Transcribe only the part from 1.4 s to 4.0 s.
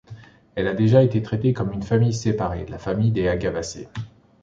comme une famille séparée, la famille des Agavaceae.